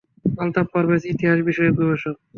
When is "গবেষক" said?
1.77-2.15